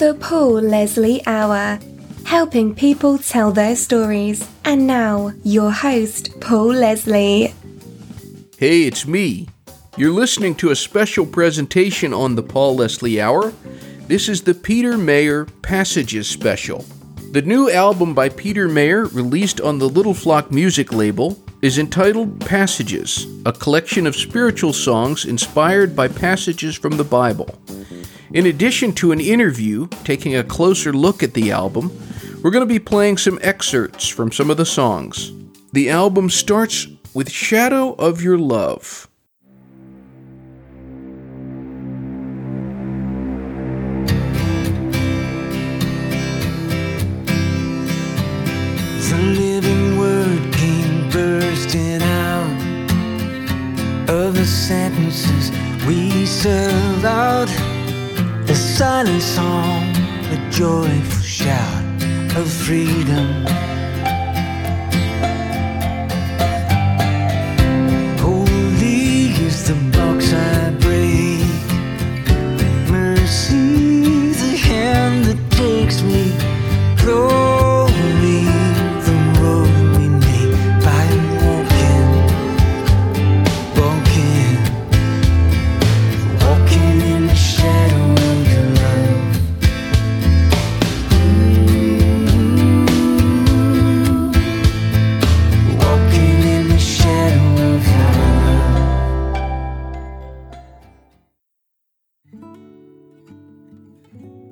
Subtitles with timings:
[0.00, 1.78] The Paul Leslie Hour,
[2.24, 4.48] helping people tell their stories.
[4.64, 7.52] And now, your host, Paul Leslie.
[8.56, 9.50] Hey, it's me.
[9.98, 13.52] You're listening to a special presentation on the Paul Leslie Hour.
[14.06, 16.86] This is the Peter Mayer Passages Special.
[17.32, 22.40] The new album by Peter Mayer, released on the Little Flock music label, is entitled
[22.40, 27.54] Passages, a collection of spiritual songs inspired by passages from the Bible.
[28.32, 31.90] In addition to an interview taking a closer look at the album,
[32.42, 35.32] we're going to be playing some excerpts from some of the songs.
[35.72, 39.08] The album starts with Shadow of Your Love.
[49.08, 52.60] The living word came bursting out
[54.08, 55.50] of the sentences
[55.84, 57.79] we serve out.
[58.80, 59.94] Silent song,
[60.32, 61.84] a joyful shout
[62.34, 63.44] of freedom.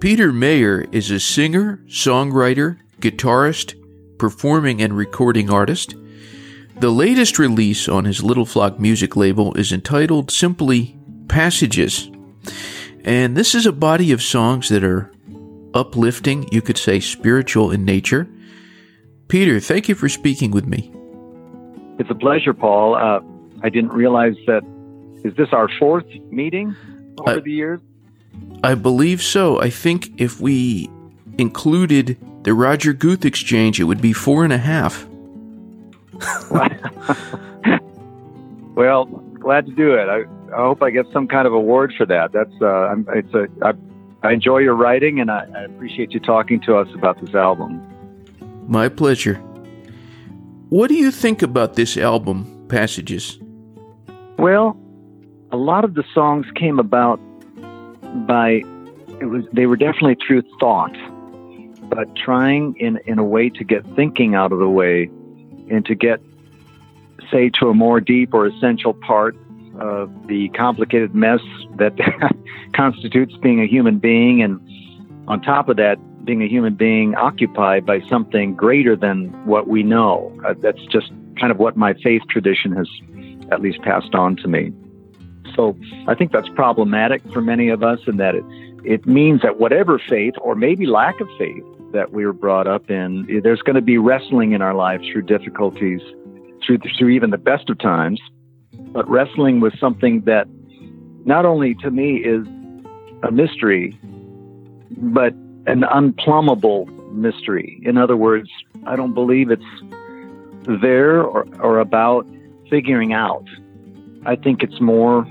[0.09, 3.75] Peter Mayer is a singer, songwriter, guitarist,
[4.17, 5.97] performing and recording artist.
[6.81, 10.97] The latest release on his Little Flock music label is entitled simply
[11.29, 12.11] Passages.
[13.05, 15.12] And this is a body of songs that are
[15.75, 18.27] uplifting, you could say spiritual in nature.
[19.29, 20.91] Peter, thank you for speaking with me.
[21.98, 22.95] It's a pleasure, Paul.
[22.95, 23.20] Uh,
[23.63, 24.63] I didn't realize that.
[25.23, 26.75] Is this our fourth meeting
[27.20, 27.80] over Uh, the years?
[28.63, 29.61] I believe so.
[29.61, 30.91] I think if we
[31.39, 35.07] included the Roger Guth exchange, it would be four and a half.
[38.75, 39.05] well,
[39.35, 40.09] glad to do it.
[40.09, 40.23] I,
[40.53, 42.33] I hope I get some kind of award for that.
[42.33, 43.73] That's uh, I'm, it's a I,
[44.23, 47.81] I enjoy your writing, and I, I appreciate you talking to us about this album.
[48.67, 49.35] My pleasure.
[50.70, 53.39] What do you think about this album, Passages?
[54.39, 54.77] Well,
[55.51, 57.20] a lot of the songs came about
[58.27, 58.63] by
[59.20, 60.96] it was they were definitely through thought,
[61.89, 65.05] but trying in in a way to get thinking out of the way
[65.70, 66.20] and to get
[67.30, 69.36] say to a more deep or essential part
[69.80, 71.41] of the complicated mess
[71.77, 71.96] that
[72.73, 74.61] constitutes being a human being and
[75.29, 79.83] on top of that being a human being occupied by something greater than what we
[79.83, 80.36] know.
[80.45, 82.89] Uh, that's just kind of what my faith tradition has
[83.51, 84.73] at least passed on to me
[85.55, 85.77] so
[86.07, 88.45] I think that's problematic for many of us, and that it
[88.85, 92.91] it means that whatever faith or maybe lack of faith that we were brought up
[92.91, 96.01] in, there's going to be wrestling in our lives through difficulties,
[96.64, 98.20] through through even the best of times,
[98.92, 100.47] but wrestling with something that
[101.25, 102.47] not only to me is
[103.23, 103.98] a mystery,
[104.97, 105.33] but
[105.67, 107.81] an unplumbable mystery.
[107.85, 108.48] In other words,
[108.87, 109.63] I don't believe it's
[110.83, 112.27] there or, or about
[112.70, 113.45] figuring out.
[114.27, 115.27] I think it's more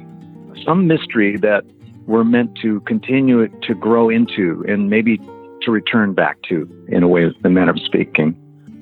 [0.66, 1.64] some mystery that
[2.06, 5.18] we're meant to continue to grow into and maybe
[5.62, 8.36] to return back to in a way, the manner of speaking.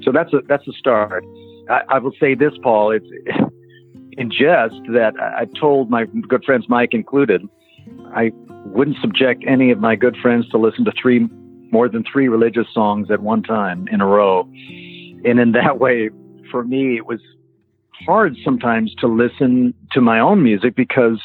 [0.03, 1.25] So that's a that's a start.
[1.69, 2.91] I, I will say this, Paul.
[2.91, 3.07] It's
[4.17, 7.41] in jest that I, I told my good friends, Mike included,
[8.15, 8.31] I
[8.65, 11.27] wouldn't subject any of my good friends to listen to three
[11.71, 14.41] more than three religious songs at one time in a row.
[15.25, 16.09] And in that way,
[16.51, 17.19] for me, it was
[18.05, 21.19] hard sometimes to listen to my own music because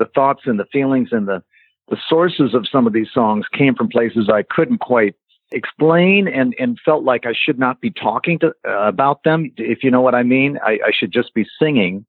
[0.00, 1.44] the thoughts and the feelings and the,
[1.88, 5.14] the sources of some of these songs came from places I couldn't quite
[5.52, 9.52] explain and, and felt like I should not be talking to, uh, about them.
[9.56, 12.06] If you know what I mean, I, I should just be singing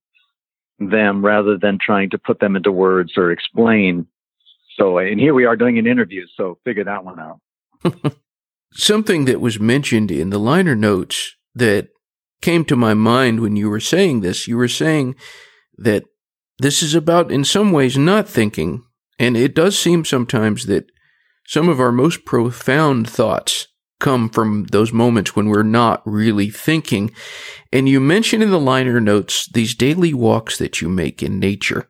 [0.80, 4.08] them rather than trying to put them into words or explain.
[4.78, 6.26] So, and here we are doing an interview.
[6.36, 7.40] So figure that one out.
[8.74, 11.90] Something that was mentioned in the liner notes that
[12.42, 15.16] came to my mind when you were saying this, you were saying
[15.78, 16.06] that
[16.62, 18.84] this is about, in some ways, not thinking.
[19.18, 20.92] And it does seem sometimes that
[21.48, 23.68] some of our most profound thoughts
[24.00, 27.12] come from those moments when we're not really thinking.
[27.72, 31.90] And you mention in the liner notes these daily walks that you make in nature.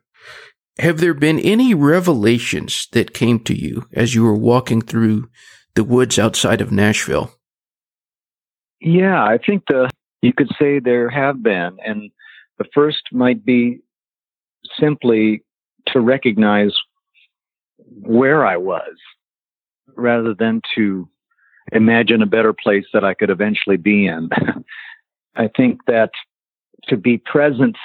[0.78, 5.28] Have there been any revelations that came to you as you were walking through
[5.74, 7.34] the woods outside of Nashville?
[8.80, 9.90] Yeah, I think the
[10.22, 12.10] you could say there have been, and
[12.58, 13.80] the first might be
[14.82, 15.42] simply
[15.88, 16.72] to recognize
[18.00, 18.96] where I was
[19.96, 21.08] rather than to
[21.72, 24.30] imagine a better place that I could eventually be in.
[25.36, 26.10] I think that
[26.88, 27.76] to be present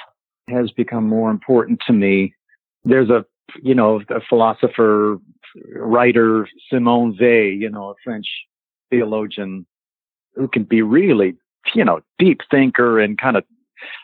[0.48, 2.34] has become more important to me.
[2.84, 3.24] There's a,
[3.62, 5.18] you know, a philosopher,
[5.74, 8.26] writer, Simone Weil, you know, a French
[8.90, 9.66] theologian
[10.34, 11.36] who can be really,
[11.74, 13.44] you know, deep thinker and kind of,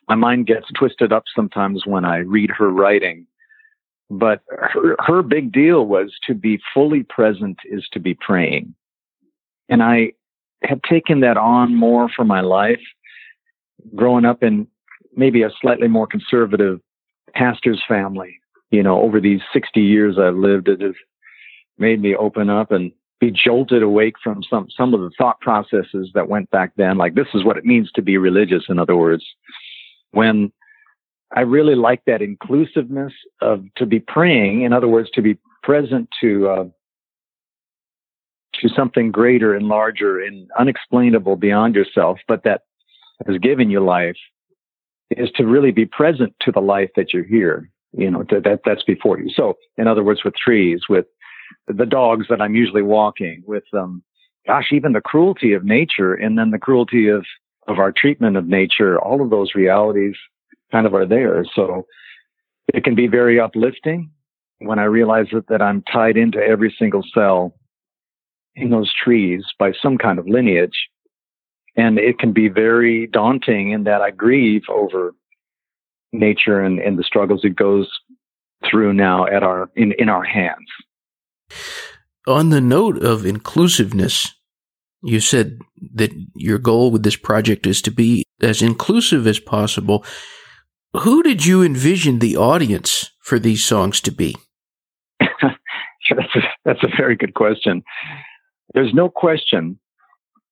[0.08, 3.26] my mind gets twisted up sometimes when I read her writing.
[4.10, 8.74] But her, her big deal was to be fully present is to be praying.
[9.68, 10.12] And I
[10.62, 12.80] have taken that on more for my life,
[13.94, 14.66] growing up in
[15.16, 16.80] maybe a slightly more conservative
[17.34, 18.38] pastor's family.
[18.70, 20.94] You know, over these 60 years I've lived, it has
[21.78, 26.10] made me open up and be jolted awake from some, some of the thought processes
[26.14, 26.98] that went back then.
[26.98, 29.24] Like, this is what it means to be religious, in other words.
[30.14, 30.52] When
[31.34, 36.08] I really like that inclusiveness of to be praying, in other words, to be present
[36.20, 36.64] to, uh,
[38.61, 42.62] to something greater and larger and unexplainable beyond yourself, but that
[43.26, 44.16] has given you life
[45.11, 47.70] is to really be present to the life that you're here.
[47.93, 49.31] You know, that that's before you.
[49.34, 51.06] So, in other words, with trees, with
[51.69, 54.02] the dogs that I'm usually walking, with um,
[54.46, 57.25] gosh, even the cruelty of nature, and then the cruelty of
[57.66, 58.99] of our treatment of nature.
[58.99, 60.16] All of those realities
[60.72, 61.44] kind of are there.
[61.55, 61.87] So,
[62.72, 64.11] it can be very uplifting
[64.58, 67.55] when I realize that, that I'm tied into every single cell
[68.56, 70.88] in those trees by some kind of lineage
[71.76, 75.14] and it can be very daunting in that I grieve over
[76.12, 77.88] nature and, and the struggles it goes
[78.70, 80.69] through now at our in, in our hands.
[82.26, 84.34] On the note of inclusiveness,
[85.04, 85.58] you said
[85.94, 90.04] that your goal with this project is to be as inclusive as possible.
[90.94, 94.36] Who did you envision the audience for these songs to be?
[95.20, 97.82] that's, a, that's a very good question.
[98.72, 99.78] There's no question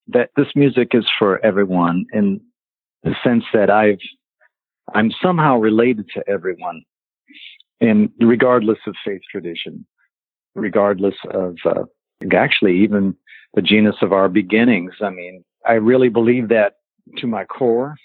[0.08, 2.40] that this music is for everyone in
[3.02, 3.98] the sense that I've
[4.94, 6.82] I'm somehow related to everyone,
[7.80, 9.86] and regardless of faith tradition,
[10.54, 11.84] regardless of uh,
[12.34, 13.16] actually even
[13.54, 14.92] the genus of our beginnings.
[15.00, 16.74] I mean, I really believe that
[17.18, 17.96] to my core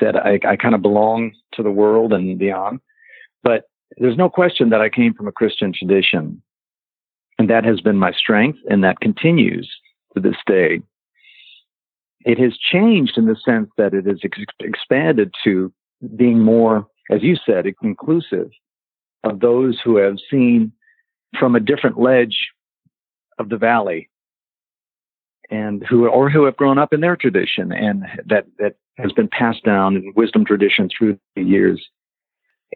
[0.00, 2.80] that I, I kind of belong to the world and beyond.
[3.42, 3.64] But
[3.98, 6.40] there's no question that I came from a Christian tradition,
[7.38, 9.70] and that has been my strength, and that continues
[10.14, 10.80] to this day
[12.24, 15.72] it has changed in the sense that it has ex- expanded to
[16.16, 18.50] being more, as you said, inclusive
[19.24, 20.72] of those who have seen
[21.38, 22.48] from a different ledge
[23.38, 24.09] of the valley
[25.50, 29.28] and who or who have grown up in their tradition and that that has been
[29.28, 31.84] passed down in wisdom tradition through the years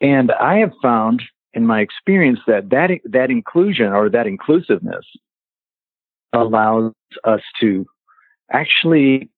[0.00, 1.22] and i have found
[1.52, 5.06] in my experience that that that inclusion or that inclusiveness
[6.32, 6.92] allows
[7.24, 7.86] us to
[8.52, 9.30] actually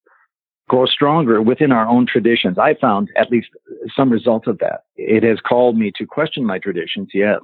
[0.67, 2.57] grow stronger within our own traditions.
[2.57, 3.49] I found at least
[3.95, 4.81] some result of that.
[4.95, 7.39] It has called me to question my traditions, yes,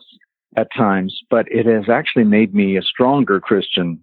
[0.57, 3.99] at times, but it has actually made me a stronger Christian,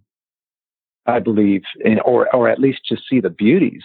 [1.07, 3.83] I believe, in, or, or at least to see the beauties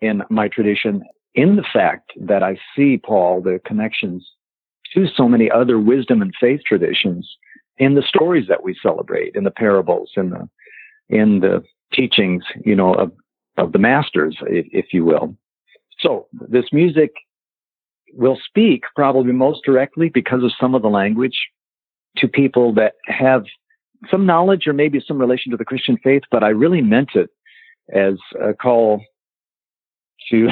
[0.00, 1.02] in my tradition
[1.34, 4.26] in the fact that I see, Paul, the connections
[4.94, 7.28] to so many other wisdom and faith traditions
[7.76, 10.48] in the stories that we celebrate, in the parables, in the,
[11.08, 11.62] in the
[11.92, 13.12] teachings, you know, of
[13.58, 15.36] of the masters, if, if you will.
[15.98, 17.10] So this music
[18.14, 21.38] will speak probably most directly because of some of the language
[22.16, 23.44] to people that have
[24.10, 27.30] some knowledge or maybe some relation to the Christian faith, but I really meant it
[27.92, 29.02] as a call
[30.30, 30.48] to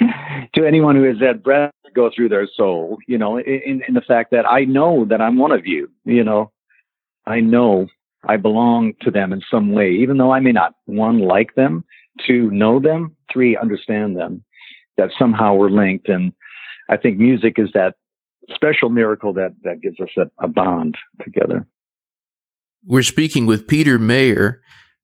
[0.54, 4.00] to anyone who has had breath go through their soul, you know, in, in the
[4.00, 6.50] fact that I know that I'm one of you, you know,
[7.26, 7.86] I know
[8.28, 11.84] I belong to them in some way, even though I may not one like them,
[12.26, 14.44] two, know them, three, understand them,
[14.96, 16.08] that somehow we're linked.
[16.08, 16.32] And
[16.88, 17.94] I think music is that
[18.52, 21.66] special miracle that, that gives us a, a bond together.
[22.86, 24.60] We're speaking with Peter Mayer.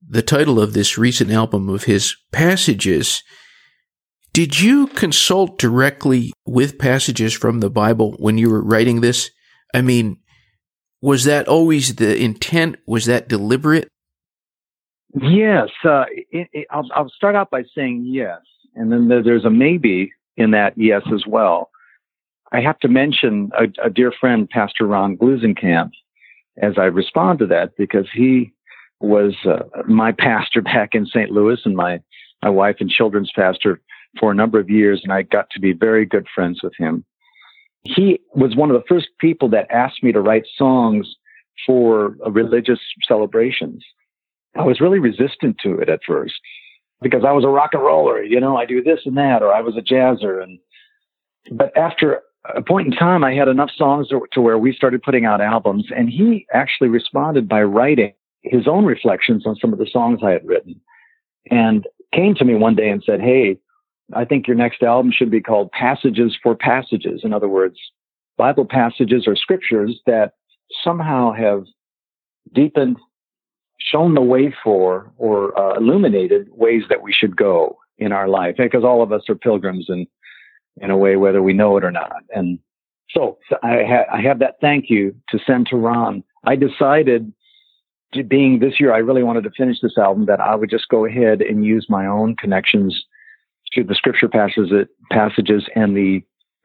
[0.06, 3.22] The title of this recent album of his passages.
[4.32, 9.30] Did you consult directly with passages from the Bible when you were writing this?
[9.74, 10.18] I mean,
[11.00, 12.76] was that always the intent?
[12.86, 13.88] Was that deliberate?
[15.14, 18.40] Yes, uh, it, it, I'll, I'll start out by saying yes,
[18.74, 21.70] and then there's a maybe in that yes as well.
[22.52, 25.90] I have to mention a, a dear friend, Pastor Ron Glusenkamp,
[26.58, 28.52] as I respond to that because he
[29.00, 31.30] was uh, my pastor back in St.
[31.30, 32.00] Louis and my
[32.42, 33.80] my wife and children's pastor
[34.18, 37.04] for a number of years, and I got to be very good friends with him.
[37.82, 41.06] He was one of the first people that asked me to write songs
[41.66, 43.84] for religious celebrations.
[44.56, 46.34] I was really resistant to it at first
[47.02, 49.52] because I was a rock and roller, you know, I do this and that, or
[49.52, 50.42] I was a jazzer.
[50.42, 50.58] And,
[51.52, 55.24] but after a point in time, I had enough songs to where we started putting
[55.26, 59.88] out albums and he actually responded by writing his own reflections on some of the
[59.90, 60.80] songs I had written
[61.50, 63.58] and came to me one day and said, Hey,
[64.14, 67.20] I think your next album should be called Passages for Passages.
[67.22, 67.76] In other words,
[68.36, 70.32] Bible passages or scriptures that
[70.82, 71.64] somehow have
[72.54, 72.96] deepened,
[73.78, 78.56] shown the way for, or uh, illuminated ways that we should go in our life.
[78.56, 80.06] Because all of us are pilgrims in,
[80.80, 82.22] in a way, whether we know it or not.
[82.34, 82.58] And
[83.10, 86.24] so, so I, ha- I have that thank you to send to Ron.
[86.44, 87.32] I decided
[88.26, 91.04] being this year, I really wanted to finish this album that I would just go
[91.04, 93.04] ahead and use my own connections
[93.72, 96.22] to the scripture passages, passages and the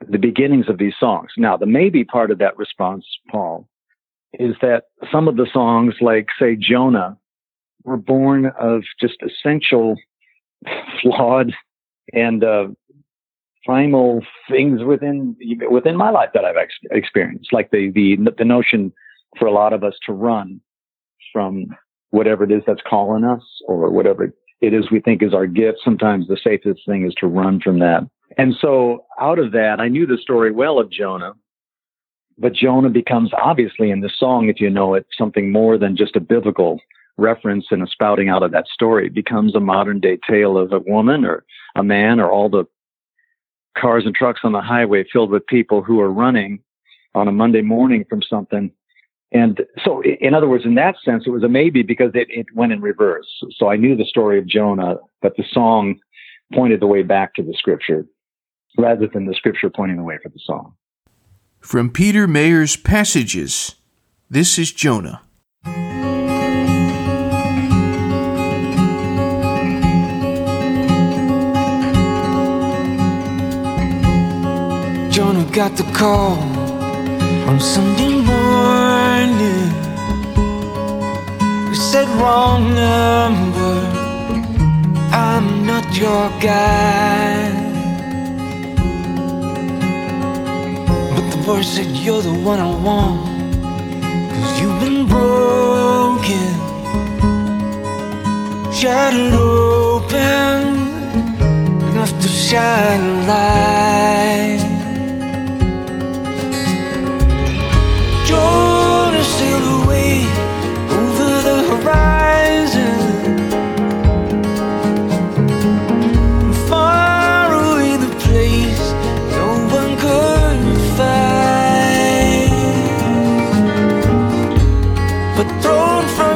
[0.09, 1.31] the beginnings of these songs.
[1.37, 3.67] Now, the maybe part of that response, Paul,
[4.33, 7.17] is that some of the songs, like say Jonah,
[7.85, 9.95] were born of just essential,
[11.01, 11.53] flawed,
[12.13, 12.67] and uh,
[13.65, 15.35] primal things within
[15.69, 18.93] within my life that I've ex- experienced, like the the the notion
[19.37, 20.61] for a lot of us to run
[21.33, 21.67] from
[22.11, 25.79] whatever it is that's calling us or whatever it is we think is our gift.
[25.83, 28.07] Sometimes the safest thing is to run from that.
[28.37, 31.33] And so out of that, I knew the story well of Jonah,
[32.37, 36.15] but Jonah becomes obviously in the song, if you know it, something more than just
[36.15, 36.79] a biblical
[37.17, 39.07] reference and a spouting out of that story.
[39.07, 41.45] It becomes a modern day tale of a woman or
[41.75, 42.65] a man or all the
[43.79, 46.59] cars and trucks on the highway filled with people who are running
[47.13, 48.71] on a Monday morning from something
[49.35, 52.45] and so, in other words, in that sense, it was a maybe because it, it
[52.53, 53.27] went in reverse.
[53.57, 55.99] So I knew the story of Jonah, but the song
[56.53, 58.05] pointed the way back to the scripture
[58.77, 60.73] rather than the scripture pointing the way for the song.
[61.59, 63.75] From Peter Mayer's Passages,
[64.29, 65.24] this is Jonah.
[75.55, 76.37] Got the call
[77.47, 79.71] on Sunday morning.
[81.69, 83.75] We said wrong number.
[85.13, 87.51] I'm not your guy.
[91.13, 93.21] But the voice said you're the one I want.
[94.33, 96.51] Cause you've been broken,
[98.73, 100.59] shattered open,
[101.91, 104.64] enough to shine a light.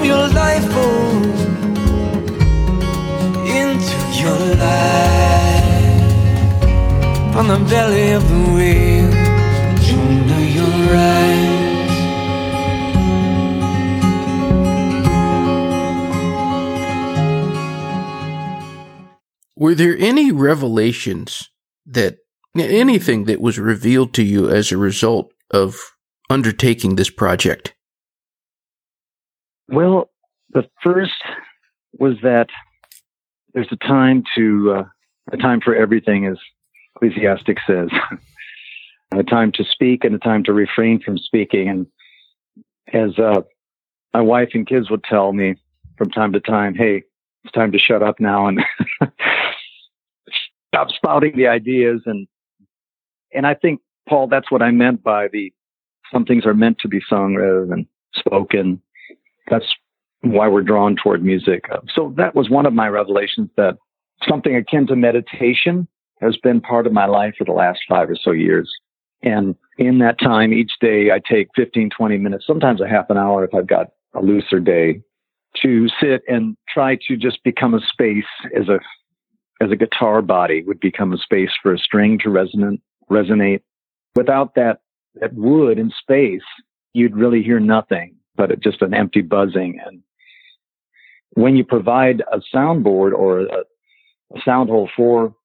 [0.10, 1.24] Thrown from your oh,
[3.46, 5.76] into your life
[7.36, 8.40] on the belly of the.
[19.56, 21.50] Were there any revelations
[21.86, 22.18] that
[22.58, 25.92] anything that was revealed to you as a result of
[26.30, 27.76] undertaking this project?
[29.72, 30.10] Well,
[30.52, 31.12] the first
[31.94, 32.48] was that
[33.54, 34.84] there's a time to uh,
[35.32, 36.38] a time for everything, as
[36.96, 37.90] Ecclesiastes says,
[39.12, 41.70] a time to speak and a time to refrain from speaking.
[41.70, 41.88] And
[42.94, 43.42] as uh,
[44.14, 45.56] my wife and kids would tell me
[45.98, 47.04] from time to time, "Hey,
[47.44, 48.62] it's time to shut up now and
[50.68, 52.28] stop spouting the ideas." And
[53.36, 55.54] and I think Paul, that's what I meant by the
[56.12, 58.82] some things are meant to be sung rather than spoken.
[59.50, 59.66] That's
[60.22, 61.66] why we're drawn toward music.
[61.72, 63.78] Uh, so that was one of my revelations that
[64.28, 65.88] something akin to meditation
[66.22, 68.70] has been part of my life for the last five or so years.
[69.22, 73.18] And in that time, each day I take 15, 20 minutes, sometimes a half an
[73.18, 75.02] hour if I've got a looser day
[75.62, 78.24] to sit and try to just become a space
[78.58, 78.80] as a,
[79.64, 83.62] as a guitar body would become a space for a string to resonate, resonate.
[84.16, 84.82] Without that,
[85.16, 86.44] that wood in space,
[86.94, 89.82] you'd really hear nothing but it's just an empty buzzing.
[89.86, 90.02] And
[91.32, 93.64] when you provide a soundboard or a,
[94.34, 95.36] a sound hole for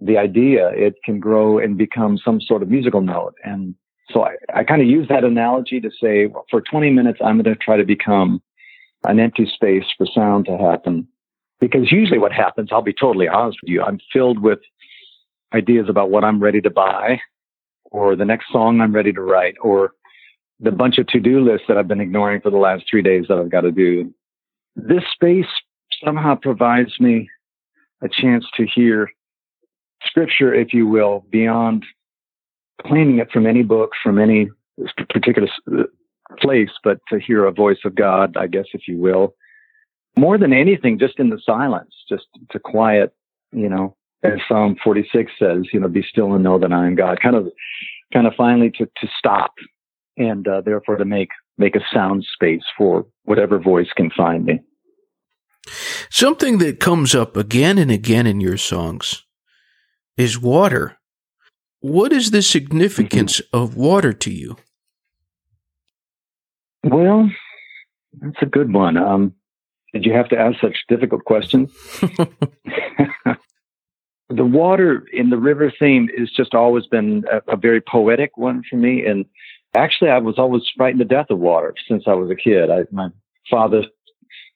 [0.00, 3.34] the idea, it can grow and become some sort of musical note.
[3.44, 3.76] And
[4.10, 7.40] so I, I kind of use that analogy to say, well, for 20 minutes, I'm
[7.40, 8.42] going to try to become
[9.04, 11.06] an empty space for sound to happen.
[11.60, 14.58] Because usually what happens, I'll be totally honest with you, I'm filled with
[15.54, 17.20] ideas about what I'm ready to buy
[17.92, 19.92] or the next song I'm ready to write or
[20.62, 23.38] the bunch of to-do lists that I've been ignoring for the last three days that
[23.38, 24.14] I've got to do.
[24.76, 25.46] This space
[26.04, 27.28] somehow provides me
[28.00, 29.10] a chance to hear
[30.04, 31.84] scripture, if you will, beyond
[32.86, 34.48] claiming it from any book, from any
[35.08, 35.82] particular uh,
[36.40, 39.34] place, but to hear a voice of God, I guess, if you will.
[40.16, 43.14] More than anything, just in the silence, just to quiet,
[43.52, 46.94] you know, as Psalm 46 says, you know, be still and know that I am
[46.94, 47.20] God.
[47.20, 47.48] Kind of,
[48.12, 49.52] kind of finally to, to stop
[50.16, 54.60] and uh, therefore to make, make a sound space for whatever voice can find me.
[56.10, 59.24] Something that comes up again and again in your songs
[60.16, 60.98] is water.
[61.80, 63.56] What is the significance mm-hmm.
[63.56, 64.56] of water to you?
[66.84, 67.30] Well,
[68.20, 68.96] that's a good one.
[68.96, 69.34] Um,
[69.92, 71.70] did you have to ask such difficult questions?
[74.36, 78.62] the water in the river theme has just always been a, a, very poetic one
[78.68, 79.04] for me.
[79.04, 79.24] And
[79.74, 82.70] actually, I was always frightened to death of water since I was a kid.
[82.70, 83.08] I, my
[83.50, 83.84] father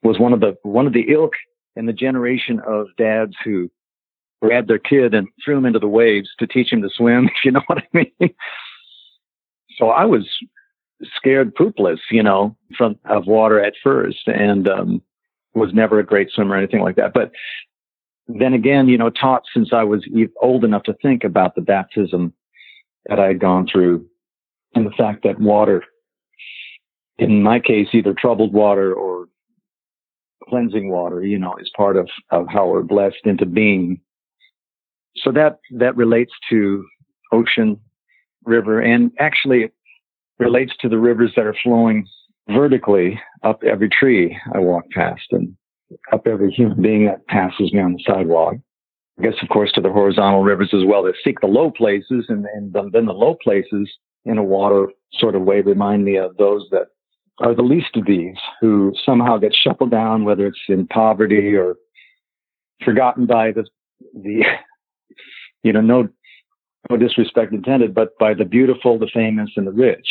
[0.03, 1.33] was one of the one of the ilk
[1.75, 3.71] in the generation of dads who
[4.43, 7.45] grabbed their kid and threw him into the waves to teach him to swim, if
[7.45, 8.35] you know what I mean.
[9.79, 10.27] So I was
[11.17, 15.03] scared poopless, you know, from of water at first and um
[15.55, 17.15] was never a great swimmer or anything like that.
[17.15, 17.33] But
[18.29, 20.07] then again, you know, taught since I was
[20.43, 22.35] old enough to think about the baptism
[23.07, 24.07] that I had gone through
[24.77, 25.83] and the fact that water,
[27.19, 29.27] in my case, either troubled water or
[30.49, 34.01] cleansing water, you know, is part of, of how we're blessed into being.
[35.17, 36.85] So that, that relates to
[37.33, 37.81] ocean,
[38.45, 39.73] river, and actually
[40.39, 42.07] relates to the rivers that are flowing
[42.51, 45.57] vertically up every tree I walk past and
[46.13, 48.57] up every human being that passes me on the sidewalk.
[49.19, 52.27] I guess, of course, to the horizontal rivers as well that seek the low places
[52.29, 53.91] and, and then the low places
[54.27, 56.89] in a water sort of way remind me of those that
[57.39, 61.77] are the least of these who somehow get shuffled down, whether it's in poverty or
[62.85, 63.65] forgotten by the,
[64.15, 64.45] the,
[65.63, 66.09] you know, no,
[66.91, 70.07] no disrespect intended, but by the beautiful, the famous, and the rich.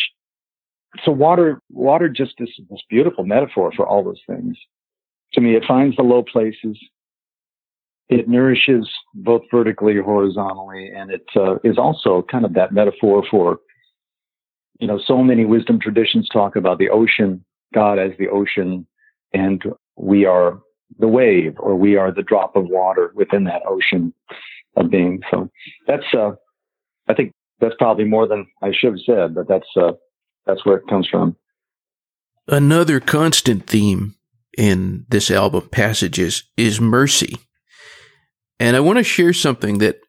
[1.03, 4.57] So water, water just is this beautiful metaphor for all those things.
[5.33, 6.79] To me, it finds the low places.
[8.07, 13.23] It nourishes both vertically, and horizontally, and it uh, is also kind of that metaphor
[13.29, 13.57] for
[14.79, 18.85] you know, so many wisdom traditions talk about the ocean, God as the ocean,
[19.33, 19.63] and
[19.95, 20.59] we are
[20.99, 24.13] the wave or we are the drop of water within that ocean
[24.75, 25.21] of being.
[25.31, 25.49] So
[25.87, 26.31] that's, uh,
[27.07, 29.93] I think that's probably more than I should have said, but that's, uh,
[30.45, 31.35] that's where it comes from.
[32.47, 34.15] Another constant theme
[34.57, 37.37] in this album, Passages, is mercy.
[38.59, 39.99] And I want to share something that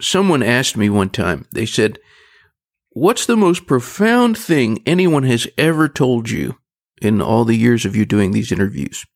[0.00, 1.46] someone asked me one time.
[1.52, 1.98] They said,
[2.92, 6.58] What's the most profound thing anyone has ever told you
[7.00, 9.06] in all the years of you doing these interviews?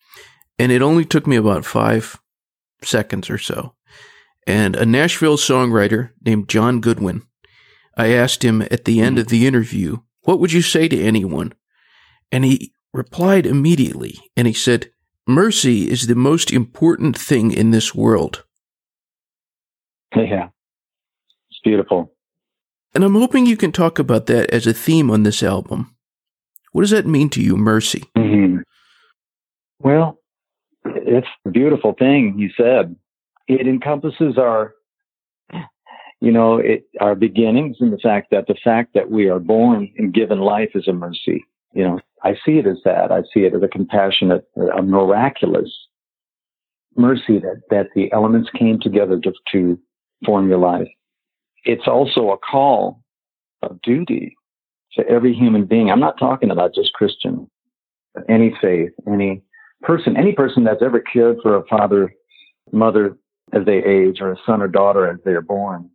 [0.60, 2.20] And it only took me about five
[2.84, 3.74] seconds or so.
[4.46, 7.22] And a Nashville songwriter named John Goodwin,
[7.96, 11.52] I asked him at the end of the interview, What would you say to anyone?
[12.30, 14.92] And he replied immediately, and he said,
[15.26, 18.44] Mercy is the most important thing in this world.
[20.14, 20.50] Yeah,
[21.50, 22.13] it's beautiful.
[22.94, 25.94] And I'm hoping you can talk about that as a theme on this album.
[26.72, 28.04] What does that mean to you, mercy?
[28.16, 28.58] Mm-hmm.
[29.80, 30.18] Well,
[30.84, 32.94] it's a beautiful thing you said.
[33.48, 34.74] It encompasses our,
[36.20, 39.92] you know, it, our beginnings and the fact that the fact that we are born
[39.98, 41.44] and given life is a mercy.
[41.72, 43.10] You know, I see it as that.
[43.10, 45.70] I see it as a compassionate, a miraculous
[46.96, 49.78] mercy that, that the elements came together to, to
[50.24, 50.88] form your life
[51.64, 53.02] it's also a call
[53.62, 54.36] of duty
[54.94, 55.90] to every human being.
[55.90, 57.50] I'm not talking about just Christian,
[58.14, 59.42] but any faith, any
[59.82, 62.14] person, any person that's ever cared for a father,
[62.72, 63.16] mother
[63.52, 65.90] as they age, or a son or daughter as they are born,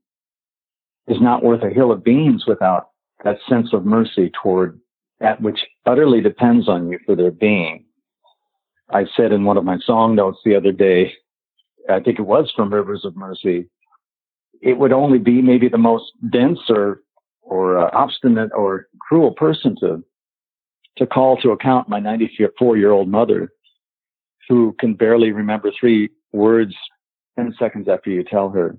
[1.07, 2.89] is not worth a hill of beans without
[3.23, 4.79] that sense of mercy toward
[5.19, 7.85] that which utterly depends on you for their being.
[8.89, 11.13] I said in one of my song notes the other day,
[11.89, 13.67] I think it was from Rivers of Mercy,
[14.61, 17.01] it would only be maybe the most dense or
[17.41, 20.03] or uh, obstinate or cruel person to
[20.97, 23.51] to call to account my 94 year old mother
[24.47, 26.75] who can barely remember three words
[27.37, 28.75] 10 seconds after you tell her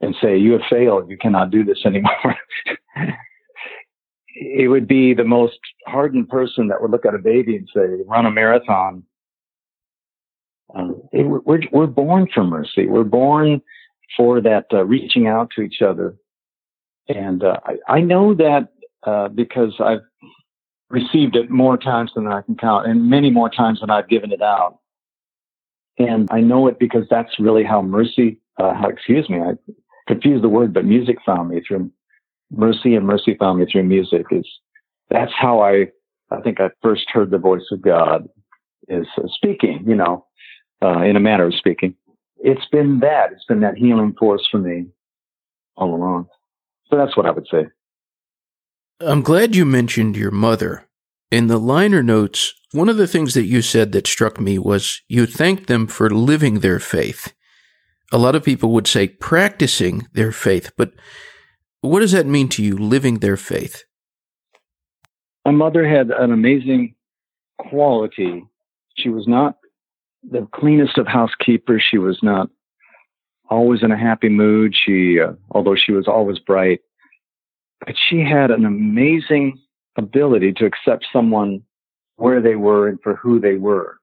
[0.00, 1.10] and say, you have failed.
[1.10, 2.36] You cannot do this anymore.
[4.28, 8.02] it would be the most hardened person that would look at a baby and say,
[8.06, 9.02] run a marathon.
[10.74, 12.86] Um, it, we're, we're born for mercy.
[12.86, 13.62] We're born
[14.16, 16.16] for that uh, reaching out to each other.
[17.08, 18.68] And uh, I, I, know that
[19.04, 20.00] uh, because I've
[20.90, 24.32] received it more times than I can count and many more times than I've given
[24.32, 24.78] it out.
[25.98, 29.52] And I know it because that's really how mercy, uh, how, excuse me, I
[30.08, 31.90] confused the word, but music found me through
[32.50, 34.46] mercy and mercy found me through music is
[35.10, 35.86] that's how I,
[36.30, 38.28] I think I first heard the voice of God
[38.88, 40.26] is uh, speaking, you know,
[40.82, 41.94] uh, in a manner of speaking.
[42.38, 43.32] It's been that.
[43.32, 44.86] It's been that healing force for me
[45.76, 46.28] all along.
[46.88, 47.66] So that's what I would say.
[49.00, 50.88] I'm glad you mentioned your mother.
[51.30, 55.02] In the liner notes, one of the things that you said that struck me was
[55.08, 57.34] you thanked them for living their faith.
[58.12, 60.92] A lot of people would say practicing their faith, but
[61.80, 63.84] what does that mean to you, living their faith?
[65.44, 66.94] My mother had an amazing
[67.58, 68.44] quality.
[68.96, 69.56] She was not
[70.30, 71.82] the cleanest of housekeepers.
[71.88, 72.48] She was not
[73.48, 74.74] always in a happy mood.
[74.74, 76.80] She, uh, although she was always bright,
[77.84, 79.58] but she had an amazing
[79.96, 81.62] ability to accept someone
[82.16, 83.98] where they were and for who they were.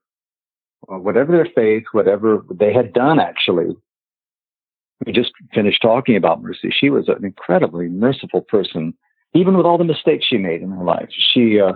[0.90, 3.74] Uh, whatever their faith, whatever they had done, actually.
[5.04, 6.70] We just finished talking about mercy.
[6.70, 8.94] She was an incredibly merciful person,
[9.34, 11.08] even with all the mistakes she made in her life.
[11.32, 11.74] She, uh,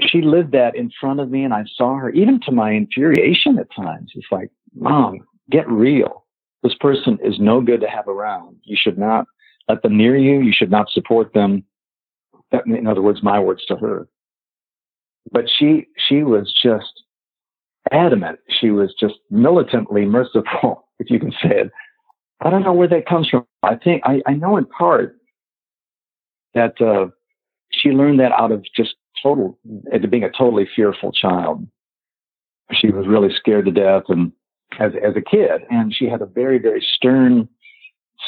[0.00, 3.58] she lived that in front of me and I saw her even to my infuriation
[3.58, 4.12] at times.
[4.14, 6.24] It's like, mom, get real.
[6.62, 8.56] This person is no good to have around.
[8.64, 9.26] You should not
[9.68, 10.40] let them near you.
[10.40, 11.64] You should not support them.
[12.52, 14.08] That, In other words, my words to her.
[15.30, 17.02] But she, she was just
[17.90, 18.38] adamant.
[18.60, 21.72] She was just militantly merciful, if you can say it.
[22.40, 23.46] I don't know where that comes from.
[23.62, 25.16] I think, I, I know in part
[26.54, 27.08] that, uh,
[27.70, 29.58] she learned that out of just total,
[30.10, 31.66] being a totally fearful child.
[32.72, 34.32] She was really scared to death and
[34.78, 35.62] as, as a kid.
[35.70, 37.48] And she had a very, very stern,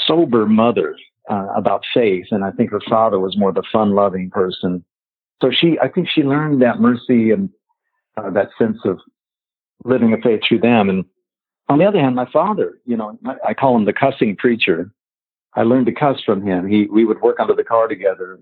[0.06, 0.96] sober mother
[1.30, 2.26] uh, about faith.
[2.30, 4.84] And I think her father was more the fun loving person.
[5.42, 7.50] So she, I think she learned that mercy and
[8.16, 8.98] uh, that sense of
[9.84, 10.88] living a faith through them.
[10.88, 11.04] And
[11.68, 14.90] on the other hand, my father, you know, I call him the cussing preacher.
[15.54, 16.68] I learned to cuss from him.
[16.68, 18.38] He, we would work under the car together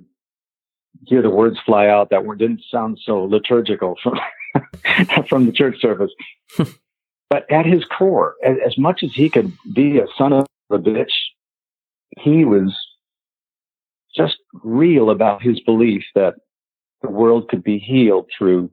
[1.07, 4.19] hear the words fly out that were, didn't sound so liturgical from
[5.29, 6.11] from the church service.
[7.31, 10.79] but at his core, as, as, much as he could be a son of a
[10.79, 11.13] bitch,
[12.19, 12.77] he was
[14.17, 16.35] just real about his belief that
[17.03, 18.71] the world could be healed through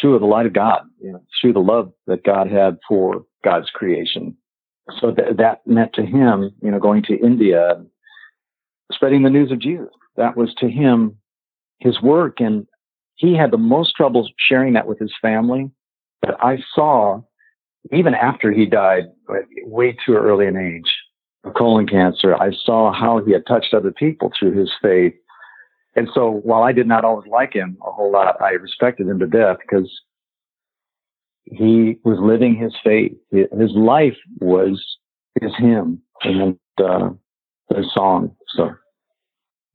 [0.00, 3.70] through the light of God, you know, through the love that God had for God's
[3.70, 4.36] creation.
[5.00, 7.82] So that that meant to him, you know, going to India,
[8.92, 9.88] spreading the news of Jesus.
[10.16, 11.16] That was to him
[11.78, 12.40] his work.
[12.40, 12.66] And
[13.14, 15.70] he had the most trouble sharing that with his family.
[16.22, 17.22] But I saw,
[17.92, 19.04] even after he died,
[19.64, 20.90] way too early in age
[21.44, 25.14] of colon cancer, I saw how he had touched other people through his faith.
[25.96, 29.18] And so while I did not always like him a whole lot, I respected him
[29.18, 29.90] to death because
[31.44, 33.12] he was living his faith.
[33.30, 34.80] His life was
[35.40, 37.10] his hymn and uh,
[37.74, 38.36] his song.
[38.48, 38.70] So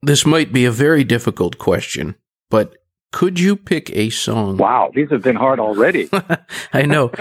[0.06, 2.16] this might be a very difficult question,
[2.50, 2.74] but
[3.12, 4.56] could you pick a song?
[4.56, 6.08] Wow, these have been hard already.
[6.72, 7.12] I know.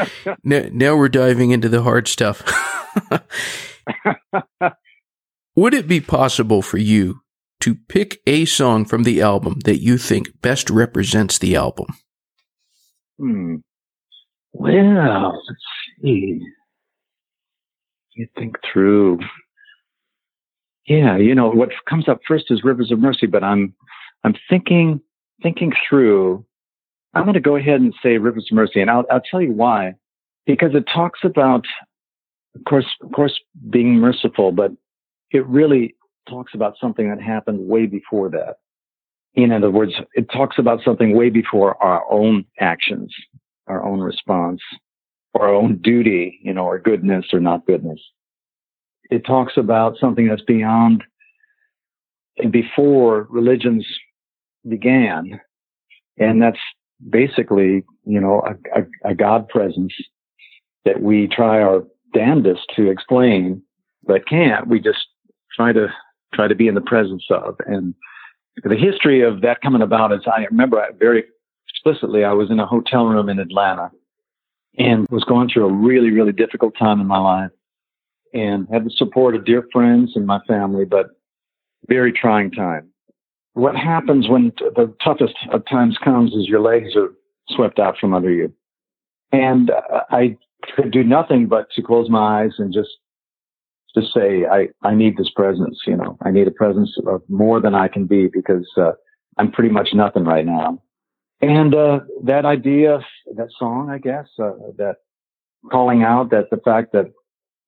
[0.44, 2.42] now, now we're diving into the hard stuff.
[5.56, 7.22] Would it be possible for you
[7.60, 11.86] to pick a song from the album that you think best represents the album?
[13.20, 13.58] Hmm.
[14.52, 15.60] Well, let's
[16.02, 16.40] see.
[18.16, 19.20] You think through
[20.86, 23.74] yeah, you know, what comes up first is Rivers of Mercy, but I'm,
[24.24, 25.00] I'm thinking,
[25.42, 26.46] thinking through,
[27.14, 29.54] I'm going to go ahead and say Rivers of Mercy, and I'll, I'll tell you
[29.54, 29.96] why.
[30.46, 31.66] Because it talks about,
[32.56, 34.72] of course, of course, being merciful, but
[35.32, 35.96] it really
[36.28, 38.56] talks about something that happened way before that.
[39.36, 43.14] In other words, it talks about something way before our own actions,
[43.68, 44.62] our own response,
[45.34, 48.00] our own duty, you know, or goodness or not goodness
[49.10, 51.04] it talks about something that's beyond
[52.38, 53.86] and before religions
[54.68, 55.40] began.
[56.18, 56.60] And that's
[57.10, 59.94] basically, you know, a, a, a God presence
[60.86, 63.62] that we try our damnedest to explain,
[64.04, 64.68] but can't.
[64.68, 65.06] We just
[65.56, 65.88] try to
[66.34, 67.56] try to be in the presence of.
[67.66, 67.94] And
[68.64, 71.26] the history of that coming about is I remember very
[71.70, 73.92] explicitly, I was in a hotel room in Atlanta
[74.78, 77.52] and was going through a really, really difficult time in my life
[78.34, 81.08] and had the support of dear friends and my family, but
[81.88, 82.90] very trying time.
[83.54, 87.14] What happens when t- the toughest of times comes is your legs are
[87.50, 88.52] swept out from under you.
[89.32, 90.38] And uh, I
[90.76, 92.90] could do nothing but to close my eyes and just
[93.96, 97.62] to say, I, I need this presence, you know, I need a presence of more
[97.62, 98.94] than I can be because, uh,
[99.38, 100.82] I'm pretty much nothing right now.
[101.42, 103.00] And, uh, that idea,
[103.36, 104.96] that song, I guess, uh, that
[105.72, 107.12] calling out that the fact that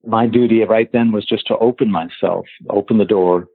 [0.06, 3.48] my duty right then was just to open myself, open the door,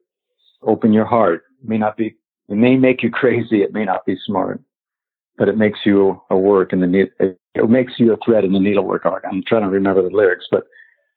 [0.63, 1.45] open your heart.
[1.63, 2.17] It may not be,
[2.49, 3.63] it may make you crazy.
[3.63, 4.61] It may not be smart,
[5.39, 7.11] but it makes you a work in the,
[7.55, 9.05] it makes you a thread in the needlework.
[9.05, 10.65] I'm trying to remember the lyrics, but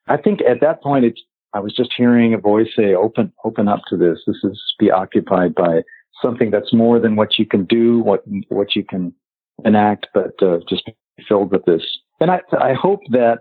[0.08, 1.22] I think at that point, it's,
[1.54, 4.20] I was just hearing a voice say, open, open up to this.
[4.26, 5.84] This is be occupied by
[6.22, 9.14] something that's more than what you can do, what, what you can
[9.64, 10.96] enact, but uh, just be
[11.28, 11.84] filled with this.
[12.20, 13.40] And I, I hope that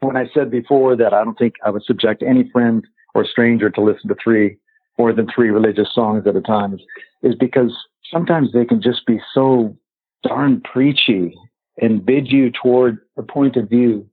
[0.00, 3.70] when I said before that I don't think I would subject any friend or stranger
[3.70, 4.58] to listen to three
[4.98, 6.78] more than three religious songs at a time
[7.22, 7.72] is, because
[8.10, 9.76] sometimes they can just be so
[10.22, 11.34] darn preachy
[11.80, 14.08] and bid you toward a point of view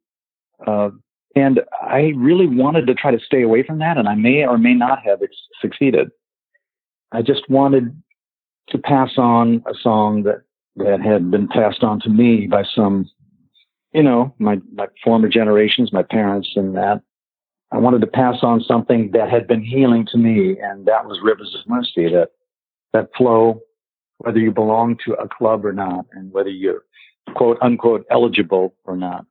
[0.65, 0.89] uh,
[1.35, 4.57] and I really wanted to try to stay away from that, and I may or
[4.57, 6.09] may not have ex- succeeded.
[7.11, 7.95] I just wanted
[8.69, 10.43] to pass on a song that,
[10.75, 13.09] that had been passed on to me by some,
[13.93, 17.01] you know, my, my former generations, my parents and that.
[17.71, 21.19] I wanted to pass on something that had been healing to me, and that was
[21.23, 22.29] Rivers of Mercy, that,
[22.93, 23.61] that flow,
[24.19, 26.83] whether you belong to a club or not, and whether you're
[27.35, 29.25] quote unquote eligible or not.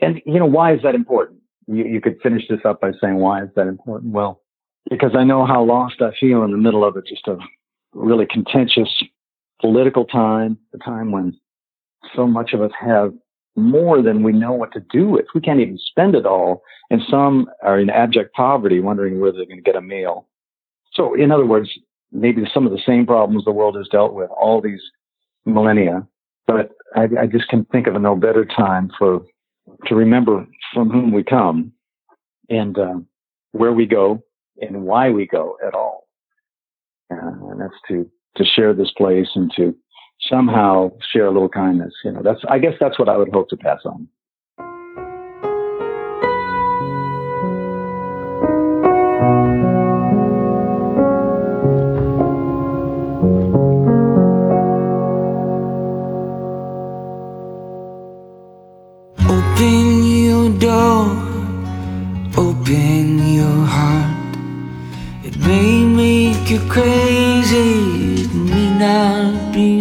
[0.00, 1.40] And, you know, why is that important?
[1.66, 4.12] You, you could finish this up by saying, why is that important?
[4.12, 4.42] Well,
[4.90, 7.38] because I know how lost I feel in the middle of it, just a
[7.92, 8.90] really contentious
[9.60, 11.38] political time, a time when
[12.14, 13.12] so much of us have
[13.56, 15.26] more than we know what to do with.
[15.34, 16.62] We can't even spend it all.
[16.90, 20.28] And some are in abject poverty, wondering whether they're going to get a meal.
[20.92, 21.70] So, in other words,
[22.12, 24.80] maybe some of the same problems the world has dealt with all these
[25.44, 26.06] millennia.
[26.46, 29.22] But I, I just can think of a no better time for
[29.86, 31.72] to remember from whom we come
[32.48, 32.94] and uh,
[33.52, 34.22] where we go
[34.60, 36.06] and why we go at all.
[37.10, 39.74] Uh, and that's to to share this place and to
[40.28, 41.94] somehow share a little kindness.
[42.04, 44.08] You know, that's I guess that's what I would hope to pass on.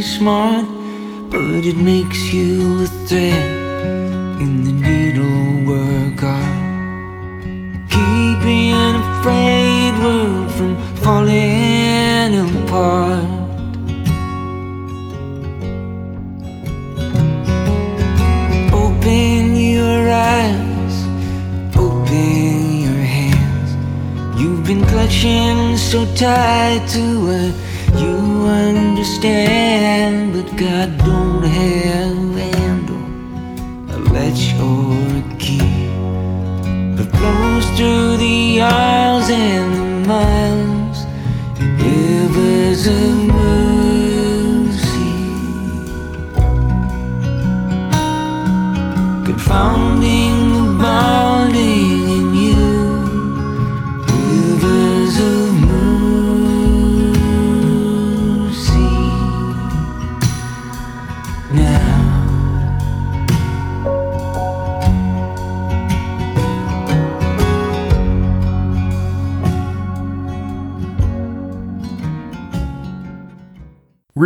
[0.01, 0.65] Smart,
[1.29, 3.45] but it makes you a threat
[4.41, 7.43] in the needlework art.
[7.89, 13.29] Keeping a frayed world from falling apart.
[18.73, 20.95] Open your eyes,
[21.75, 23.69] open your hands.
[24.39, 27.53] You've been clutching so tight to what
[28.01, 28.15] you
[28.47, 29.64] understand,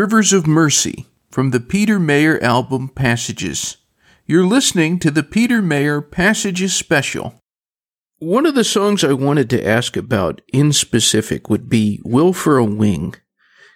[0.09, 3.77] Rivers of Mercy from the Peter Mayer album Passages.
[4.25, 7.35] You're listening to the Peter Mayer Passages Special.
[8.17, 12.57] One of the songs I wanted to ask about in specific would be Will for
[12.57, 13.13] a Wing.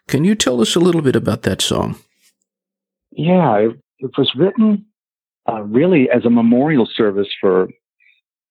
[0.07, 1.97] Can you tell us a little bit about that song?
[3.11, 3.67] Yeah,
[3.99, 4.85] it, was written
[5.47, 7.67] uh, really as a memorial service for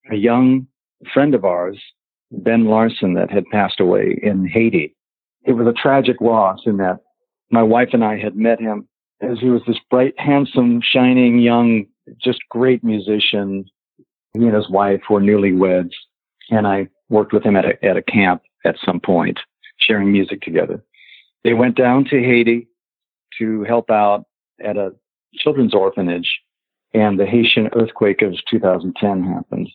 [0.09, 0.69] a young
[1.13, 1.83] friend of ours,
[2.31, 4.95] Ben Larson, that had passed away in Haiti.
[5.43, 7.01] It was a tragic loss in that
[7.53, 8.89] my wife and I had met him
[9.21, 11.87] as he was this bright, handsome, shining, young,
[12.21, 13.67] just great musician.
[14.35, 15.93] He and his wife were newlyweds,
[16.51, 19.39] and I worked with him at a, at a camp at some point,
[19.79, 20.83] sharing music together.
[21.45, 22.69] They went down to Haiti
[23.39, 24.25] to help out
[24.65, 24.93] at a
[25.35, 26.41] children's orphanage,
[26.95, 29.69] and the Haitian earthquake of 2010 happened.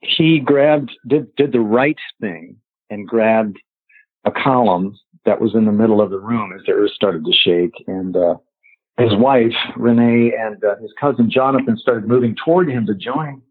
[0.00, 2.56] he grabbed, did, did the right thing
[2.90, 3.58] and grabbed
[4.24, 7.32] a column that was in the middle of the room as the earth started to
[7.32, 7.74] shake.
[7.86, 8.36] And, uh,
[8.98, 13.42] his wife, Renee, and uh, his cousin Jonathan started moving toward him to join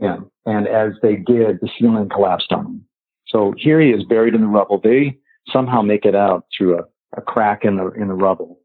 [0.00, 0.30] him.
[0.46, 2.84] And as they did, the ceiling collapsed on him.
[3.26, 4.80] So here he is buried in the rubble.
[4.82, 5.18] They
[5.52, 6.84] somehow make it out through a,
[7.18, 8.60] a crack in the, in the rubble.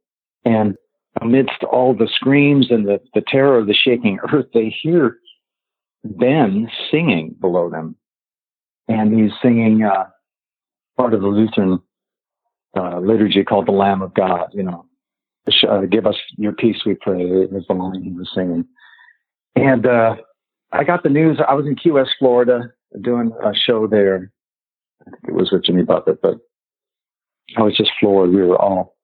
[0.46, 0.76] And
[1.22, 5.18] amidst all the screams and the, the terror of the shaking earth, they hear
[6.06, 7.98] Ben singing below them.
[8.88, 10.06] And he's singing, uh,
[10.96, 11.82] part of the Lutheran,
[12.76, 14.86] uh, liturgy called the Lamb of God, you know,
[15.70, 18.66] uh, give us your peace, we pray, is the line he was singing.
[19.56, 20.16] And, uh,
[20.74, 21.40] I got the news.
[21.48, 24.32] I was in Key West, Florida, doing a show there.
[25.06, 26.38] I think it was with Jimmy Buffett, but
[27.56, 28.32] I was just floored.
[28.32, 28.96] We were all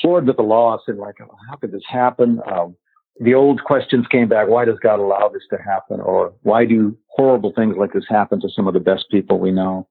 [0.00, 1.16] floored with the loss and like,
[1.50, 2.40] how could this happen?
[2.50, 2.76] Um,
[3.20, 4.46] the old questions came back.
[4.46, 6.00] Why does God allow this to happen?
[6.00, 9.50] Or why do horrible things like this happen to some of the best people we
[9.50, 9.88] know?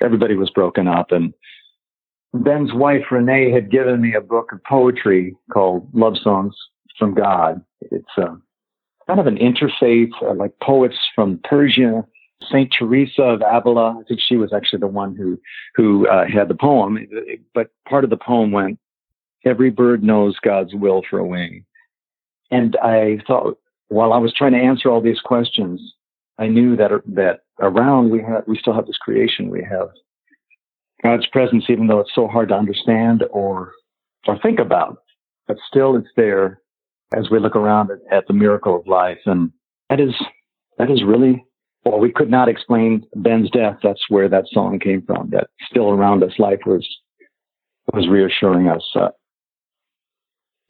[0.00, 1.34] Everybody was broken up and
[2.34, 6.54] Ben's wife Renee had given me a book of poetry called Love Songs
[6.98, 7.64] from God.
[7.80, 8.34] It's uh,
[9.06, 12.04] kind of an interfaith, uh, like poets from Persia.
[12.52, 15.40] Saint Teresa of Avila, I think she was actually the one who
[15.74, 16.96] who uh, had the poem.
[17.52, 18.78] But part of the poem went,
[19.44, 21.64] "Every bird knows God's will for a wing."
[22.52, 25.80] And I thought, while I was trying to answer all these questions,
[26.38, 29.50] I knew that that around we have we still have this creation.
[29.50, 29.88] We have
[31.02, 33.72] God's presence, even though it's so hard to understand or
[34.26, 34.98] or think about,
[35.46, 36.60] but still it's there
[37.14, 39.50] as we look around at, at the miracle of life, and
[39.88, 40.14] that is
[40.78, 41.44] that is really
[41.84, 41.98] well.
[41.98, 43.78] We could not explain Ben's death.
[43.82, 45.30] That's where that song came from.
[45.30, 46.86] That still around us, life was
[47.92, 48.84] was reassuring us.
[48.94, 49.08] Uh,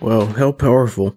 [0.00, 1.16] well, how powerful!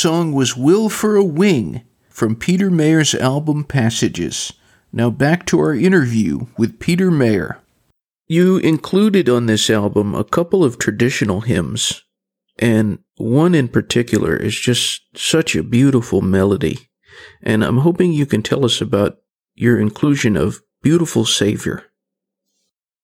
[0.00, 4.50] Song was Will for a Wing from Peter Mayer's album Passages.
[4.94, 7.60] Now back to our interview with Peter Mayer.
[8.26, 12.02] You included on this album a couple of traditional hymns,
[12.58, 16.78] and one in particular is just such a beautiful melody.
[17.42, 19.18] And I'm hoping you can tell us about
[19.54, 21.84] your inclusion of Beautiful Savior.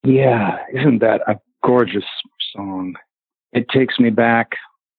[0.02, 2.08] Yeah, isn't that a gorgeous
[2.54, 2.94] song?
[3.52, 4.52] It takes me back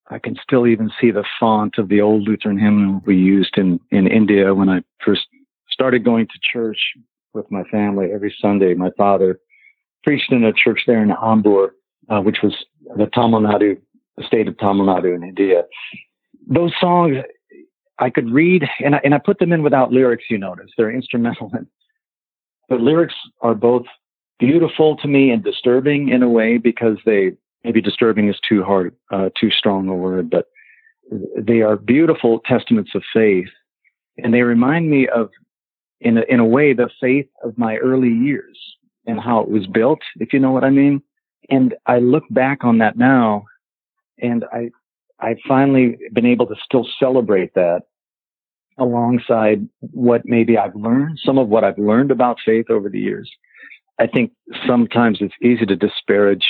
[0.10, 3.80] I can still even see the font of the old Lutheran hymn we used in,
[3.92, 5.28] in India when I first
[5.70, 6.80] started going to church
[7.34, 8.74] with my family every Sunday.
[8.74, 9.40] My father
[10.04, 11.70] preached in a church there in Ambur,
[12.10, 12.56] uh, which was
[12.96, 13.78] the Tamil Nadu,
[14.16, 15.64] the state of Tamil Nadu in India.
[16.48, 17.18] Those songs
[18.00, 20.26] I could read, and I, and I put them in without lyrics.
[20.30, 21.52] You notice they're instrumental.
[22.70, 23.86] The lyrics are both
[24.40, 27.34] beautiful to me and disturbing in a way because they
[27.68, 30.46] maybe disturbing is too hard, uh, too strong a word, but
[31.38, 33.50] they are beautiful testaments of faith.
[34.18, 35.30] And they remind me of,
[36.00, 38.58] in a, in a way, the faith of my early years
[39.06, 41.02] and how it was built, if you know what I mean.
[41.50, 43.44] And I look back on that now
[44.18, 44.70] and I,
[45.20, 47.82] I've finally been able to still celebrate that
[48.78, 53.30] alongside what maybe I've learned, some of what I've learned about faith over the years.
[54.00, 54.32] I think
[54.66, 56.46] sometimes it's easy to disparage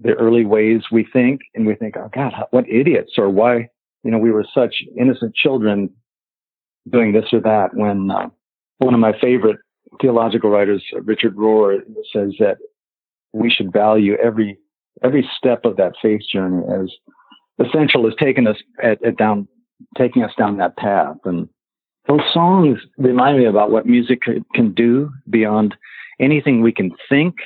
[0.00, 3.68] the early ways we think and we think, oh God, what idiots or why,
[4.04, 5.90] you know, we were such innocent children
[6.90, 8.28] doing this or that when uh,
[8.78, 9.58] one of my favorite
[10.00, 11.80] theological writers, Richard Rohr,
[12.12, 12.58] says that
[13.32, 14.58] we should value every
[15.02, 16.90] every step of that faith journey as
[17.64, 19.46] essential as taking us at, at down
[19.96, 21.16] taking us down that path.
[21.24, 21.48] And
[22.08, 24.22] those songs remind me about what music
[24.54, 25.76] can do beyond
[26.20, 27.36] anything we can think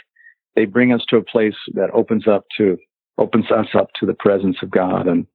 [0.55, 2.77] they bring us to a place that opens up to
[3.19, 5.27] opens us up to the presence of God and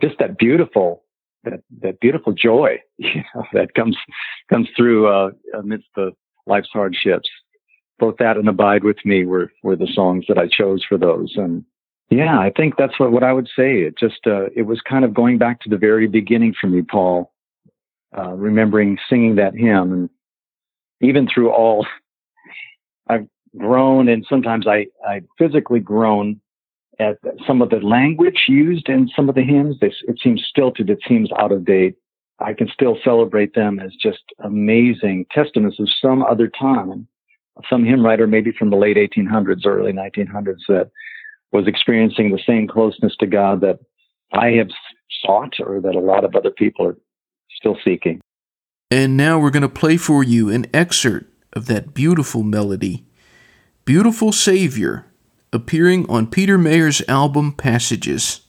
[0.00, 1.04] just that beautiful
[1.44, 3.96] that that beautiful joy you know, that comes
[4.50, 6.12] comes through uh, amidst the
[6.46, 7.28] life's hardships.
[7.98, 11.34] Both that and abide with me were were the songs that I chose for those
[11.36, 11.64] and
[12.10, 13.80] yeah, I think that's what, what I would say.
[13.80, 16.82] It just uh, it was kind of going back to the very beginning for me,
[16.82, 17.32] Paul.
[18.16, 20.10] Uh, remembering singing that hymn and
[21.02, 21.86] even through all,
[23.08, 23.28] I've
[23.58, 26.40] grown and sometimes I, I physically groan
[26.98, 29.76] at some of the language used in some of the hymns.
[29.80, 30.90] They, it seems stilted.
[30.90, 31.96] It seems out of date.
[32.40, 37.08] I can still celebrate them as just amazing testaments of some other time,
[37.68, 40.90] some hymn writer, maybe from the late 1800s or early 1900s that
[41.52, 43.80] was experiencing the same closeness to God that
[44.32, 44.68] I have
[45.24, 46.96] sought or that a lot of other people are
[47.56, 48.20] still seeking.
[48.90, 53.04] And now we're going to play for you an excerpt of that beautiful melody,
[53.88, 55.06] Beautiful Savior,
[55.50, 58.42] appearing on Peter Mayer's album Passages.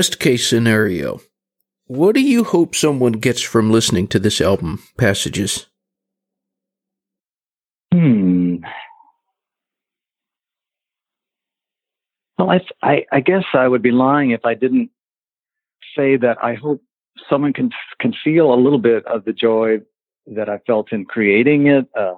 [0.00, 1.20] Best case scenario.
[1.86, 5.66] What do you hope someone gets from listening to this album, Passages?
[7.92, 8.64] Hmm.
[12.38, 14.88] Well, I, I, I guess I would be lying if I didn't
[15.94, 16.82] say that I hope
[17.28, 17.68] someone can
[18.00, 19.80] can feel a little bit of the joy
[20.28, 22.14] that I felt in creating it, uh,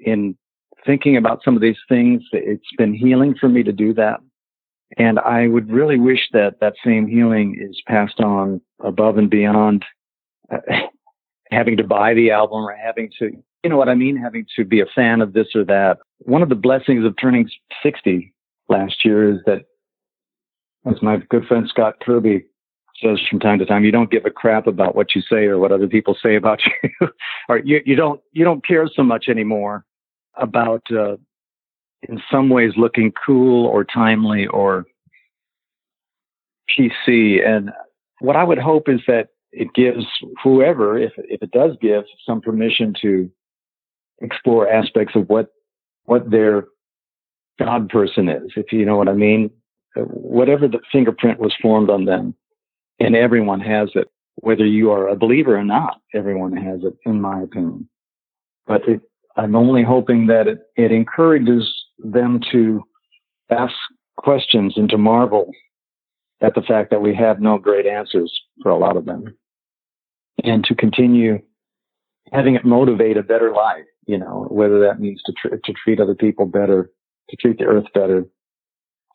[0.00, 0.34] in
[0.86, 2.22] thinking about some of these things.
[2.32, 4.20] It's been healing for me to do that.
[4.96, 9.84] And I would really wish that that same healing is passed on above and beyond
[10.52, 10.58] uh,
[11.50, 13.30] having to buy the album or having to,
[13.62, 14.16] you know what I mean?
[14.16, 15.98] Having to be a fan of this or that.
[16.20, 17.48] One of the blessings of turning
[17.82, 18.32] 60
[18.68, 19.64] last year is that,
[20.86, 22.44] as my good friend Scott Kirby
[23.02, 25.58] says from time to time, you don't give a crap about what you say or
[25.58, 27.08] what other people say about you,
[27.48, 29.84] or you, you don't you don't care so much anymore
[30.36, 31.16] about uh,
[32.08, 34.84] in some ways looking cool or timely or
[36.70, 37.46] PC.
[37.46, 37.70] And
[38.20, 40.04] what I would hope is that it gives
[40.42, 43.30] whoever, if, if it does give some permission to
[44.20, 45.48] explore aspects of what,
[46.04, 46.64] what their
[47.58, 49.50] God person is, if you know what I mean,
[49.96, 52.34] whatever the fingerprint was formed on them
[52.98, 57.20] and everyone has it, whether you are a believer or not, everyone has it, in
[57.20, 57.88] my opinion.
[58.66, 59.00] But it,
[59.36, 62.82] I'm only hoping that it, it encourages them to
[63.50, 63.74] ask
[64.16, 65.50] questions and to marvel
[66.40, 68.32] at the fact that we have no great answers
[68.62, 69.36] for a lot of them
[70.42, 71.38] and to continue
[72.32, 76.00] having it motivate a better life, you know, whether that means to, tr- to treat
[76.00, 76.90] other people better,
[77.30, 78.24] to treat the earth better,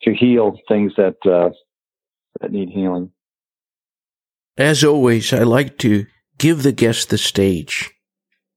[0.04, 1.50] to heal things that, uh,
[2.40, 3.12] that need healing.
[4.58, 6.06] As always, I like to
[6.38, 7.92] give the guest the stage.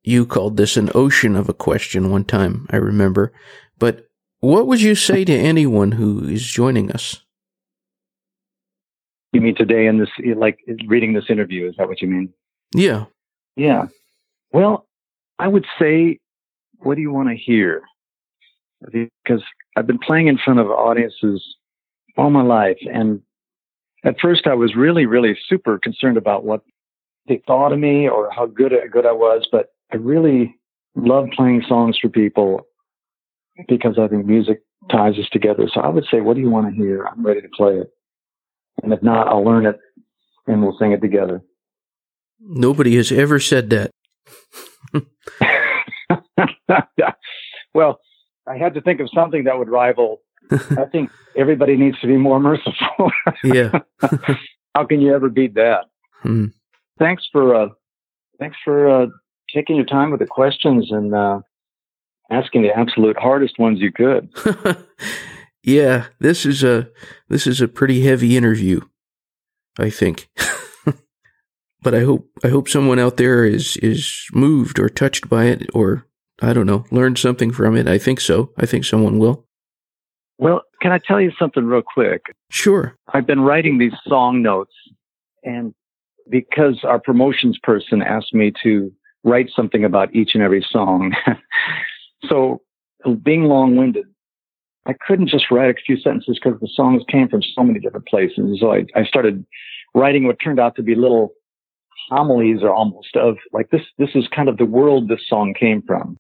[0.02, 3.32] You called this an ocean of a question one time, I remember.
[3.78, 4.06] But
[4.42, 7.22] what would you say to anyone who is joining us?
[9.32, 11.68] You mean today in this, like reading this interview?
[11.68, 12.34] Is that what you mean?
[12.74, 13.04] Yeah.
[13.56, 13.86] Yeah.
[14.52, 14.84] Well,
[15.38, 16.18] I would say,
[16.80, 17.82] what do you want to hear?
[18.90, 19.44] Because
[19.76, 21.40] I've been playing in front of audiences
[22.16, 22.78] all my life.
[22.92, 23.22] And
[24.04, 26.62] at first I was really, really super concerned about what
[27.28, 29.46] they thought of me or how good, good I was.
[29.52, 30.56] But I really
[30.96, 32.66] love playing songs for people
[33.68, 35.68] because I think music ties us together.
[35.72, 37.04] So I would say, what do you want to hear?
[37.04, 37.90] I'm ready to play it.
[38.82, 39.78] And if not, I'll learn it
[40.46, 41.42] and we'll sing it together.
[42.40, 43.92] Nobody has ever said that.
[47.74, 48.00] well,
[48.46, 50.22] I had to think of something that would rival.
[50.50, 53.12] I think everybody needs to be more merciful.
[53.44, 53.70] yeah.
[54.74, 55.84] How can you ever beat that?
[56.22, 56.46] Hmm.
[56.98, 57.68] Thanks for uh,
[58.38, 59.06] thanks for uh,
[59.54, 61.40] taking your time with the questions and uh,
[62.32, 64.28] asking the absolute hardest ones you could.
[65.62, 66.88] yeah, this is a
[67.28, 68.80] this is a pretty heavy interview,
[69.78, 70.28] I think.
[71.82, 75.68] but I hope I hope someone out there is is moved or touched by it
[75.74, 76.06] or
[76.40, 77.86] I don't know, learn something from it.
[77.86, 78.50] I think so.
[78.58, 79.46] I think someone will.
[80.38, 82.22] Well, can I tell you something real quick?
[82.50, 82.96] Sure.
[83.14, 84.74] I've been writing these song notes,
[85.44, 85.72] and
[86.28, 88.90] because our promotions person asked me to
[89.22, 91.14] write something about each and every song,
[92.28, 92.62] so
[93.22, 94.06] being long winded,
[94.86, 98.06] I couldn't just write a few sentences because the songs came from so many different
[98.06, 98.58] places.
[98.60, 99.44] So I, I started
[99.94, 101.32] writing what turned out to be little
[102.10, 105.82] homilies or almost of like this, this is kind of the world this song came
[105.86, 106.16] from.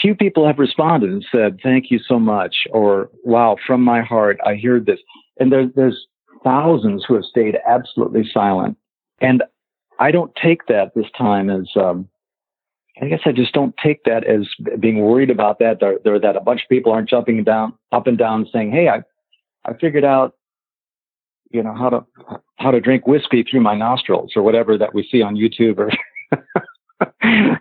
[0.00, 2.56] Few people have responded and said, thank you so much.
[2.72, 4.98] Or, wow, from my heart, I hear this.
[5.38, 6.06] And there, there's
[6.42, 8.76] thousands who have stayed absolutely silent.
[9.20, 9.44] And
[10.00, 12.08] I don't take that this time as, um,
[13.00, 14.48] I guess I just don't take that as
[14.80, 18.16] being worried about that, or, that a bunch of people aren't jumping down, up and
[18.16, 19.02] down, saying, "Hey, I,
[19.68, 20.34] I figured out,
[21.50, 22.06] you know, how to
[22.56, 25.90] how to drink whiskey through my nostrils, or whatever that we see on YouTube." Or,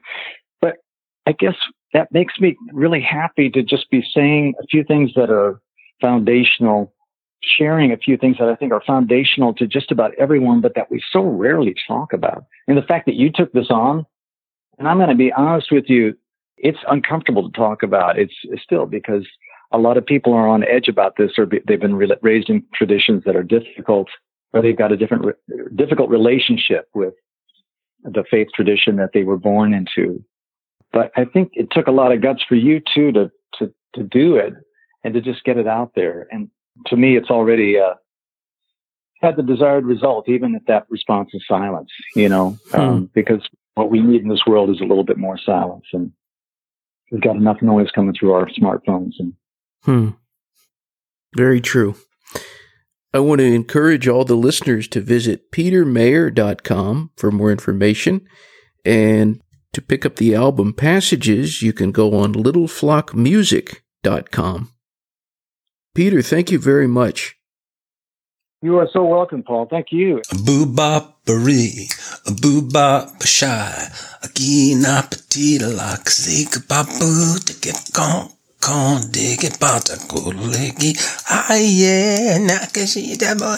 [0.62, 0.78] but
[1.26, 1.56] I guess
[1.94, 5.60] that makes me really happy to just be saying a few things that are
[6.00, 6.94] foundational,
[7.42, 10.90] sharing a few things that I think are foundational to just about everyone, but that
[10.90, 12.46] we so rarely talk about.
[12.70, 14.06] And the fact that you took this on
[14.78, 16.16] and I'm going to be honest with you,
[16.58, 18.18] it's uncomfortable to talk about.
[18.18, 19.26] It's, still because
[19.72, 22.64] a lot of people are on edge about this or they've been re- raised in
[22.74, 24.08] traditions that are difficult
[24.54, 27.14] or they've got a different, re- difficult relationship with
[28.04, 30.24] the faith tradition that they were born into.
[30.94, 34.04] But I think it took a lot of guts for you too to, to, to
[34.04, 34.54] do it
[35.04, 36.28] and to just get it out there.
[36.32, 36.50] And
[36.88, 37.96] to me, it's already, uh,
[39.22, 42.80] had the desired result, even if that response is silence, you know, hmm.
[42.80, 43.42] um, because
[43.76, 45.84] what we need in this world is a little bit more silence.
[45.94, 46.12] And
[47.12, 49.12] we've got enough noise coming through our smartphones.
[49.20, 49.34] And
[49.84, 50.10] hmm.
[51.36, 51.96] Very true.
[53.14, 58.28] I want to encourage all the listeners to visit petermayer.com for more information.
[58.84, 59.42] And
[59.74, 64.72] to pick up the album Passages, you can go on littleflockmusic.com.
[65.94, 67.35] Peter, thank you very much.
[68.66, 69.68] You are so welcome, Paul.
[69.68, 70.22] Thank you.
[70.45, 71.86] Booboppery,
[72.41, 73.89] boobop shy,
[74.24, 78.32] a gina petita like babu to get gone.
[78.59, 80.97] Con diggy bata kulegi.
[81.61, 83.57] Yeah, nakashi da boy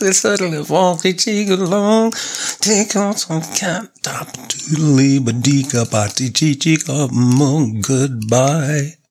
[0.00, 2.12] the suddenly walky chig along.
[2.58, 6.76] Take on some camp top to leave a dika party chichi
[7.86, 8.99] goodbye.